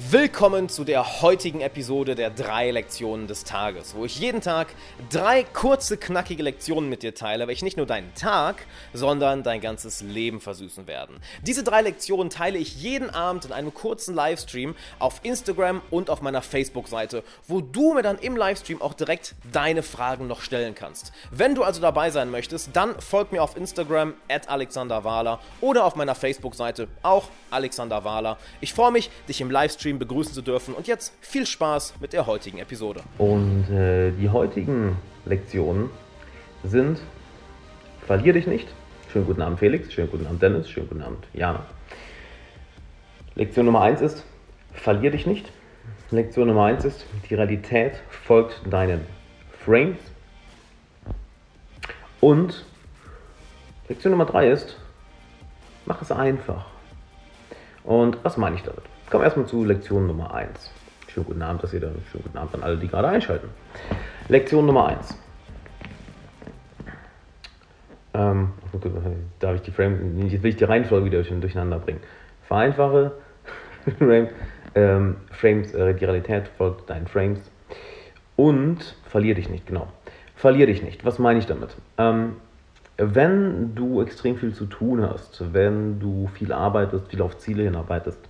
[0.00, 4.68] Willkommen zu der heutigen Episode der drei Lektionen des Tages, wo ich jeden Tag
[5.10, 10.00] drei kurze, knackige Lektionen mit dir teile, welche nicht nur deinen Tag, sondern dein ganzes
[10.00, 11.16] Leben versüßen werden.
[11.42, 16.22] Diese drei Lektionen teile ich jeden Abend in einem kurzen Livestream auf Instagram und auf
[16.22, 21.10] meiner Facebook-Seite, wo du mir dann im Livestream auch direkt deine Fragen noch stellen kannst.
[21.32, 25.84] Wenn du also dabei sein möchtest, dann folg mir auf Instagram at Alexander Wahler oder
[25.84, 28.38] auf meiner Facebook-Seite auch Alexander Wahler.
[28.60, 30.74] Ich freue mich, dich im Livestream Livestream begrüßen zu dürfen.
[30.74, 33.00] Und jetzt viel Spaß mit der heutigen Episode.
[33.18, 35.90] Und äh, die heutigen Lektionen
[36.64, 37.00] sind
[38.06, 38.68] Verlier dich nicht.
[39.12, 41.66] Schönen guten Abend Felix, schönen guten Abend Dennis, schönen guten Abend Jana.
[43.34, 44.24] Lektion Nummer 1 ist
[44.72, 45.50] Verlier dich nicht.
[46.10, 49.06] Lektion Nummer 1 ist Die Realität folgt deinen
[49.64, 49.98] Frames.
[52.20, 52.64] Und
[53.88, 54.76] Lektion Nummer 3 ist
[55.84, 56.66] Mach es einfach.
[57.84, 58.82] Und was meine ich damit?
[59.10, 60.70] Kommen wir erstmal zu Lektion Nummer 1.
[61.08, 63.48] Schönen guten Abend, dass ihr da, schönen guten Abend an alle, die gerade einschalten.
[64.28, 65.18] Lektion Nummer 1.
[68.12, 68.50] Ähm,
[69.38, 72.00] darf ich die Frame, jetzt will ich die Reihenfolge wieder durcheinander bringen.
[72.42, 73.12] Vereinfache
[74.74, 77.40] ähm, Frames, äh, die Realität folgt deinen Frames
[78.36, 79.88] und verlier dich nicht, genau.
[80.36, 81.06] Verlier dich nicht.
[81.06, 81.74] Was meine ich damit?
[81.96, 82.36] Ähm,
[82.98, 88.20] wenn du extrem viel zu tun hast, wenn du viel arbeitest, viel auf Ziele hinarbeitest,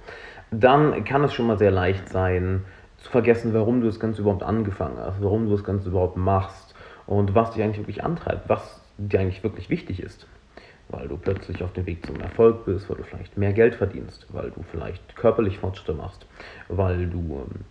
[0.50, 2.64] dann kann es schon mal sehr leicht sein,
[2.98, 6.74] zu vergessen, warum du das Ganze überhaupt angefangen hast, warum du das Ganze überhaupt machst
[7.06, 10.26] und was dich eigentlich wirklich antreibt, was dir eigentlich wirklich wichtig ist.
[10.88, 14.26] Weil du plötzlich auf dem Weg zum Erfolg bist, weil du vielleicht mehr Geld verdienst,
[14.30, 16.26] weil du vielleicht körperlich Fortschritte machst,
[16.68, 17.64] weil du ähm,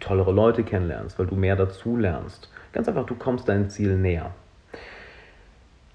[0.00, 2.50] tollere Leute kennenlernst, weil du mehr dazu lernst.
[2.72, 4.32] Ganz einfach, du kommst deinem Ziel näher.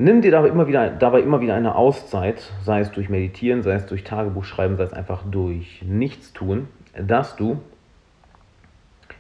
[0.01, 3.73] Nimm dir dabei immer, wieder, dabei immer wieder eine Auszeit, sei es durch Meditieren, sei
[3.73, 7.59] es durch Tagebuchschreiben, sei es einfach durch Nichtstun, dass du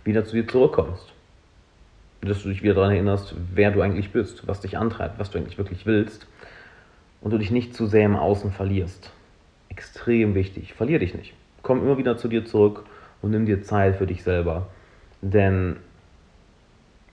[0.05, 1.11] wieder zu dir zurückkommst.
[2.21, 5.37] Dass du dich wieder daran erinnerst, wer du eigentlich bist, was dich antreibt, was du
[5.37, 6.27] eigentlich wirklich willst
[7.19, 9.11] und du dich nicht zu sehr im Außen verlierst.
[9.67, 10.75] Extrem wichtig.
[10.75, 11.33] Verlier dich nicht.
[11.61, 12.85] Komm immer wieder zu dir zurück
[13.21, 14.67] und nimm dir Zeit für dich selber.
[15.21, 15.75] Denn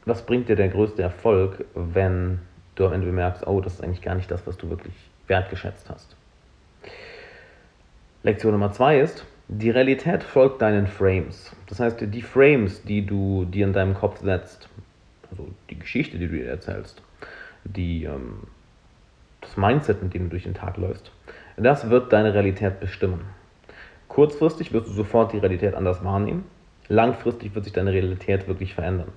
[0.05, 2.39] was bringt dir der größte Erfolg, wenn
[2.77, 4.95] du am Ende bemerkst, oh, das ist eigentlich gar nicht das, was du wirklich
[5.27, 6.17] wertgeschätzt hast.
[8.23, 11.55] Lektion Nummer zwei ist, die Realität folgt deinen Frames.
[11.69, 14.69] Das heißt, die Frames, die du dir in deinem Kopf setzt,
[15.31, 17.03] also die Geschichte, die du dir erzählst,
[17.65, 18.45] die, ähm,
[19.41, 21.11] das Mindset, mit dem du durch den Tag läufst,
[21.57, 23.25] das wird deine Realität bestimmen.
[24.09, 26.45] Kurzfristig wirst du sofort die Realität anders wahrnehmen.
[26.89, 29.13] Langfristig wird sich deine Realität wirklich verändern.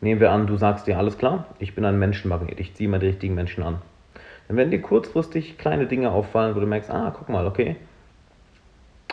[0.00, 3.00] Nehmen wir an, du sagst dir, alles klar, ich bin ein Menschenmagnet, ich ziehe mal
[3.00, 3.78] die richtigen Menschen an.
[4.46, 7.76] Dann werden dir kurzfristig kleine Dinge auffallen, wo du merkst, ah, guck mal, okay,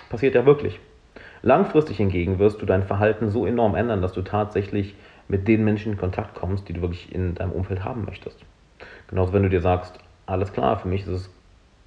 [0.09, 0.79] passiert ja wirklich.
[1.41, 4.95] Langfristig hingegen wirst du dein Verhalten so enorm ändern, dass du tatsächlich
[5.27, 8.39] mit den Menschen in Kontakt kommst, die du wirklich in deinem Umfeld haben möchtest.
[9.07, 11.29] Genauso, wenn du dir sagst, alles klar, für mich ist es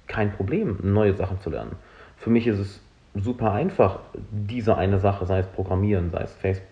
[0.07, 1.73] kein Problem, neue Sachen zu lernen.
[2.17, 2.81] Für mich ist es
[3.15, 3.99] super einfach,
[4.31, 6.67] diese eine Sache, sei es Programmieren, sei es Facebook,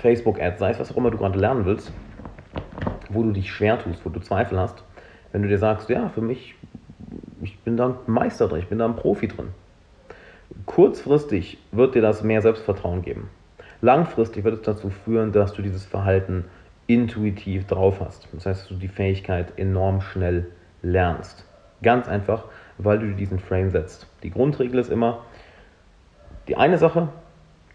[0.00, 1.92] Facebook-Ads, sei es was auch immer du gerade lernen willst,
[3.10, 4.82] wo du dich schwer tust, wo du Zweifel hast,
[5.32, 6.54] wenn du dir sagst, ja, für mich,
[7.42, 9.48] ich bin da ein Meister drin, ich bin da ein Profi drin.
[10.66, 13.30] Kurzfristig wird dir das mehr Selbstvertrauen geben.
[13.80, 16.44] Langfristig wird es dazu führen, dass du dieses Verhalten
[16.86, 18.28] intuitiv drauf hast.
[18.32, 20.48] Das heißt, dass du die Fähigkeit enorm schnell
[20.82, 21.46] lernst.
[21.82, 22.44] Ganz einfach,
[22.78, 24.06] weil du diesen Frame setzt.
[24.22, 25.24] Die Grundregel ist immer,
[26.48, 27.08] die eine Sache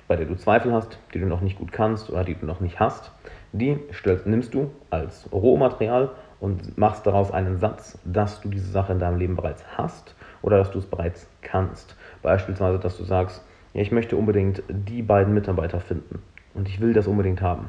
[0.08, 2.60] bei der du Zweifel hast, die du noch nicht gut kannst oder die du noch
[2.60, 3.12] nicht hast,
[3.52, 8.94] die stellst, nimmst du als Rohmaterial und machst daraus einen Satz, dass du diese Sache
[8.94, 11.96] in deinem Leben bereits hast oder dass du es bereits kannst.
[12.22, 16.22] Beispielsweise, dass du sagst, ja, ich möchte unbedingt die beiden Mitarbeiter finden
[16.54, 17.68] und ich will das unbedingt haben.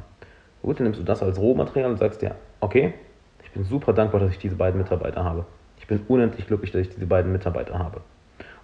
[0.63, 2.95] Gut, dann nimmst du das als Rohmaterial und sagst dir, okay,
[3.45, 5.47] ich bin super dankbar, dass ich diese beiden Mitarbeiter habe.
[5.79, 8.01] Ich bin unendlich glücklich, dass ich diese beiden Mitarbeiter habe.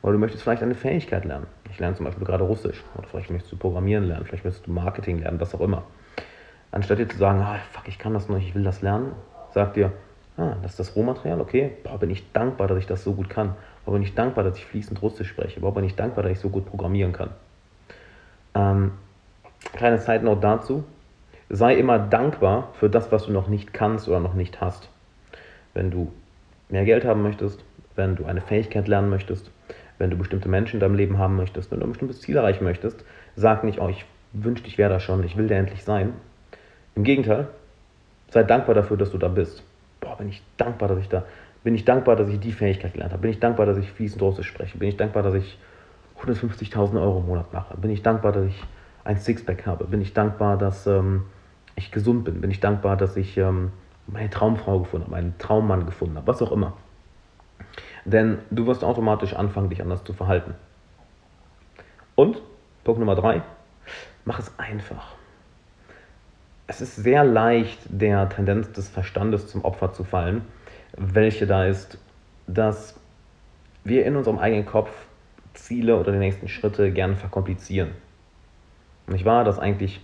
[0.02, 1.46] Oder du möchtest vielleicht eine Fähigkeit lernen.
[1.72, 2.82] Ich lerne zum Beispiel gerade Russisch.
[2.96, 5.84] Oder vielleicht möchtest du Programmieren lernen, vielleicht möchtest du Marketing lernen, was auch immer.
[6.70, 9.12] Anstatt dir zu sagen, ah, fuck, ich kann das noch, ich will das lernen,
[9.52, 9.92] sag dir,
[10.36, 13.30] ah, das ist das Rohmaterial, okay, boah, bin ich dankbar, dass ich das so gut
[13.30, 13.54] kann.
[13.84, 15.60] Boah, bin ich dankbar, dass ich fließend Russisch spreche.
[15.60, 17.30] Boah, bin ich dankbar, dass ich so gut programmieren kann.
[18.54, 18.92] Ähm,
[19.74, 20.84] kleine Side Note dazu.
[21.48, 24.88] Sei immer dankbar für das, was du noch nicht kannst oder noch nicht hast.
[25.74, 26.12] Wenn du
[26.68, 27.64] mehr Geld haben möchtest,
[27.94, 29.50] wenn du eine Fähigkeit lernen möchtest,
[30.02, 32.64] wenn du bestimmte Menschen in deinem Leben haben möchtest, wenn du ein bestimmtes Ziel erreichen
[32.64, 33.04] möchtest,
[33.36, 36.12] sag nicht, oh, ich wünschte, ich wäre da schon, ich will da endlich sein.
[36.94, 37.48] Im Gegenteil,
[38.30, 39.62] sei dankbar dafür, dass du da bist.
[40.00, 41.24] Boah, bin ich dankbar, dass ich da
[41.64, 43.22] bin ich dankbar, dass ich die Fähigkeit gelernt habe.
[43.22, 44.76] Bin ich dankbar, dass ich fließend Russisch spreche.
[44.78, 45.58] Bin ich dankbar, dass ich
[46.20, 47.76] 150.000 Euro im Monat mache?
[47.76, 48.60] Bin ich dankbar, dass ich
[49.04, 49.84] ein Sixpack habe?
[49.84, 51.22] Bin ich dankbar, dass ähm,
[51.76, 52.40] ich gesund bin?
[52.40, 53.70] Bin ich dankbar, dass ich ähm,
[54.08, 56.26] meine Traumfrau gefunden habe, meinen Traummann gefunden habe?
[56.26, 56.76] Was auch immer.
[58.04, 60.54] Denn du wirst automatisch anfangen, dich anders zu verhalten.
[62.14, 62.40] Und
[62.84, 63.42] Punkt Nummer drei,
[64.24, 65.14] mach es einfach.
[66.66, 70.42] Es ist sehr leicht, der Tendenz des Verstandes zum Opfer zu fallen,
[70.96, 71.98] welche da ist,
[72.46, 72.98] dass
[73.84, 74.90] wir in unserem eigenen Kopf
[75.54, 77.90] Ziele oder die nächsten Schritte gerne verkomplizieren.
[79.06, 80.00] Nicht wahr, dass eigentlich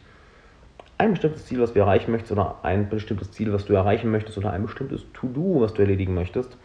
[0.98, 4.36] ein bestimmtes Ziel, was du erreichen möchtest, oder ein bestimmtes Ziel, was du erreichen möchtest,
[4.36, 6.58] oder ein bestimmtes To-Do, was du erledigen möchtest,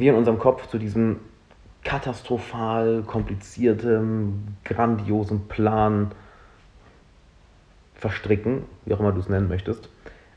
[0.00, 1.20] wir in unserem Kopf zu diesem
[1.84, 6.10] katastrophal komplizierten, grandiosen Plan
[7.94, 9.88] verstricken, wie auch immer du es nennen möchtest.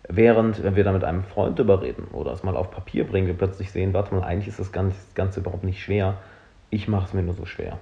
[0.07, 3.35] Während, wenn wir da mit einem Freund überreden oder es mal auf Papier bringen, wir
[3.35, 6.17] plötzlich sehen, warte mal, eigentlich ist das Ganze, das Ganze überhaupt nicht schwer.
[6.69, 7.77] Ich mache es mir nur so schwer.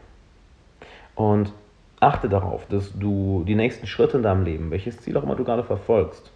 [1.16, 1.52] Und
[2.00, 5.44] achte darauf, dass du die nächsten Schritte in deinem Leben, welches Ziel auch immer du
[5.44, 6.32] gerade verfolgst,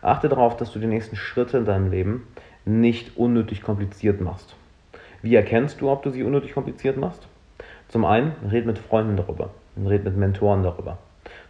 [0.00, 2.26] achte darauf, dass du die nächsten Schritte in deinem Leben
[2.64, 4.54] nicht unnötig kompliziert machst.
[5.22, 7.26] Wie erkennst du, ob du sie unnötig kompliziert machst?
[7.88, 10.98] Zum einen, red mit Freunden darüber, red mit Mentoren darüber.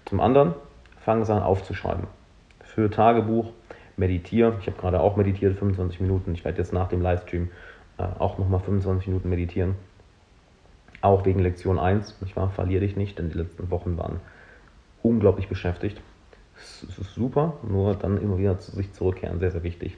[0.04, 0.54] Zum anderen,
[1.00, 2.06] fang es an aufzuschreiben.
[2.60, 3.50] Für Tagebuch,
[3.96, 4.56] meditiere.
[4.60, 6.34] Ich habe gerade auch meditiert, 25 Minuten.
[6.34, 7.50] Ich werde jetzt nach dem Livestream
[7.98, 9.75] äh, auch nochmal 25 Minuten meditieren.
[11.00, 12.18] Auch wegen Lektion 1.
[12.25, 14.20] Ich war, verliere dich nicht, denn die letzten Wochen waren
[15.02, 16.00] unglaublich beschäftigt.
[16.56, 19.96] Es ist super, nur dann immer wieder zu sich zurückkehren, sehr, sehr wichtig.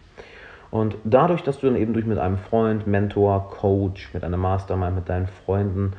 [0.75, 4.97] Und dadurch, dass du dann eben durch mit einem Freund, Mentor, Coach, mit einer Mastermind,
[4.97, 5.93] mit deinen Freunden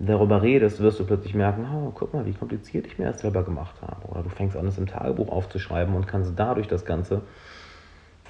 [0.00, 3.44] darüber redest, wirst du plötzlich merken, oh, guck mal, wie kompliziert ich mir das selber
[3.44, 4.04] gemacht habe.
[4.08, 7.22] Oder du fängst an, es im Tagebuch aufzuschreiben und kannst dadurch das Ganze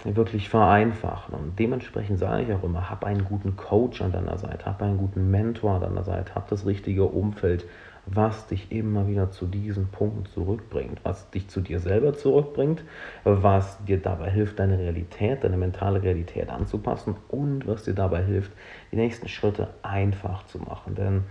[0.05, 1.35] wirklich vereinfachen.
[1.35, 4.99] Und dementsprechend sage ich auch immer, hab einen guten Coach an deiner Seite, hab einen
[4.99, 7.65] guten Mentor an deiner Seite, hab das richtige Umfeld,
[8.07, 12.85] was dich immer wieder zu diesen Punkten zurückbringt, was dich zu dir selber zurückbringt,
[13.25, 18.53] was dir dabei hilft, deine Realität, deine mentale Realität anzupassen und was dir dabei hilft,
[18.93, 20.95] die nächsten Schritte einfach zu machen.
[20.95, 21.25] Denn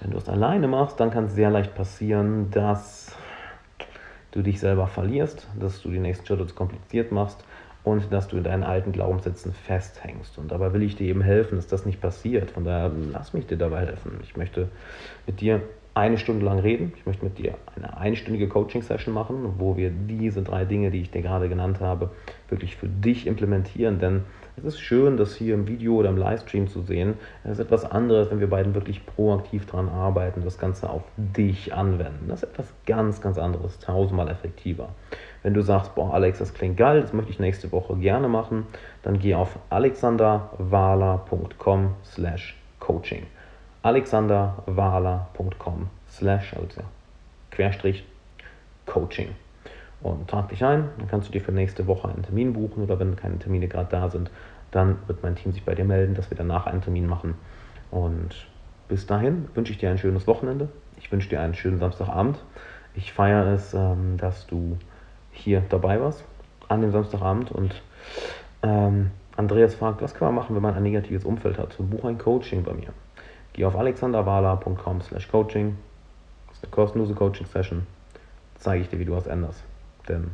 [0.00, 3.16] wenn du es alleine machst, dann kann es sehr leicht passieren, dass
[4.32, 7.42] du dich selber verlierst, dass du die nächsten Schritte zu kompliziert machst
[7.84, 10.36] und dass du in deinen alten Glaubenssätzen festhängst.
[10.36, 12.50] Und dabei will ich dir eben helfen, dass das nicht passiert.
[12.50, 14.18] Von daher lass mich dir dabei helfen.
[14.22, 14.68] Ich möchte
[15.26, 15.62] mit dir
[15.98, 16.92] eine Stunde lang reden.
[16.96, 21.10] Ich möchte mit dir eine einstündige Coaching-Session machen, wo wir diese drei Dinge, die ich
[21.10, 22.10] dir gerade genannt habe,
[22.48, 23.98] wirklich für dich implementieren.
[23.98, 24.22] Denn
[24.56, 27.14] es ist schön, das hier im Video oder im Livestream zu sehen.
[27.42, 31.74] Es ist etwas anderes, wenn wir beiden wirklich proaktiv daran arbeiten, das Ganze auf dich
[31.74, 32.28] anwenden.
[32.28, 34.90] Das ist etwas ganz, ganz anderes, tausendmal effektiver.
[35.42, 38.68] Wenn du sagst, boah, Alex, das klingt geil, das möchte ich nächste Woche gerne machen,
[39.02, 43.26] dann geh auf alexanderwahler.com slash coaching
[43.82, 46.54] alexanderwahler.com slash,
[47.50, 48.04] Querstrich
[48.86, 49.28] Coaching.
[50.00, 52.98] Und trag dich ein, dann kannst du dir für nächste Woche einen Termin buchen oder
[53.00, 54.30] wenn keine Termine gerade da sind,
[54.70, 57.34] dann wird mein Team sich bei dir melden, dass wir danach einen Termin machen.
[57.90, 58.30] Und
[58.88, 60.68] bis dahin wünsche ich dir ein schönes Wochenende.
[60.98, 62.38] Ich wünsche dir einen schönen Samstagabend.
[62.94, 64.78] Ich feiere es, ähm, dass du
[65.32, 66.24] hier dabei warst
[66.68, 67.82] an dem Samstagabend und
[68.62, 71.76] ähm, Andreas fragt, was kann man machen, wenn man ein negatives Umfeld hat?
[71.78, 72.88] Buch ein Coaching bei mir.
[73.58, 75.76] Geh auf alexanderwala.com slash coaching.
[76.46, 77.88] Das ist eine kostenlose Coaching-Session.
[78.54, 79.64] Zeige ich dir, wie du was änderst.
[80.08, 80.30] Denn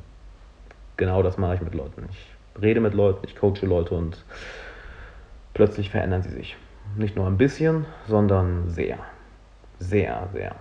[0.98, 2.06] genau das mache ich mit Leuten.
[2.10, 4.22] Ich rede mit Leuten, ich coache Leute und
[5.54, 6.58] plötzlich verändern sie sich.
[6.96, 8.98] Nicht nur ein bisschen, sondern sehr.
[9.78, 10.56] Sehr, sehr.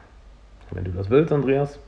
[0.72, 1.80] Wenn du das willst, Andreas,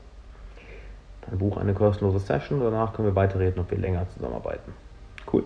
[1.22, 2.60] dann buch eine kostenlose Session.
[2.60, 4.74] Danach können wir weiterreden, ob wir länger zusammenarbeiten.
[5.32, 5.44] Cool.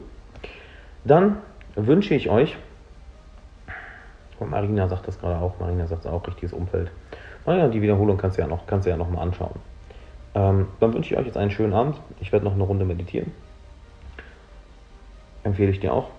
[1.05, 1.37] Dann
[1.77, 2.57] wünsche ich euch
[4.41, 5.59] und Marina sagt das gerade auch.
[5.61, 6.91] Marina sagt auch, richtiges Umfeld.
[7.47, 9.55] Naja, die Wiederholung kannst du ja noch, kannst du ja noch mal anschauen.
[10.35, 11.97] Ähm, dann wünsche ich euch jetzt einen schönen Abend.
[12.21, 13.33] Ich werde noch eine Runde meditieren.
[15.43, 16.11] Empfehle ich dir auch.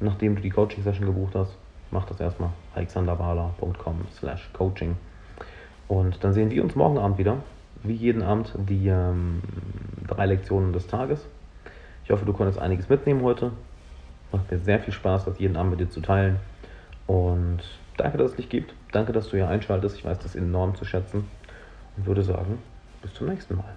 [0.00, 1.56] Nachdem du die Coaching-Session gebucht hast,
[1.90, 2.50] mach das erstmal.
[2.74, 4.96] alexanderwala.com slash coaching.
[5.88, 7.36] Und dann sehen wir uns morgen Abend wieder.
[7.82, 9.42] Wie jeden Abend die ähm,
[10.06, 11.26] drei Lektionen des Tages.
[12.04, 13.52] Ich hoffe, du konntest einiges mitnehmen heute.
[14.32, 16.38] Macht mir sehr viel Spaß, das jeden Abend mit dir zu teilen.
[17.10, 17.58] Und
[17.96, 18.72] danke, dass es dich gibt.
[18.92, 19.96] Danke, dass du hier einschaltest.
[19.96, 21.28] Ich weiß das enorm zu schätzen.
[21.96, 22.60] Und würde sagen,
[23.02, 23.74] bis zum nächsten Mal.